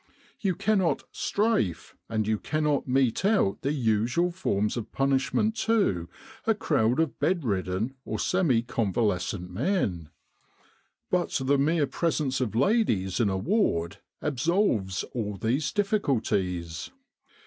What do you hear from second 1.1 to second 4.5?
strafe,' and you cannot mete out the usual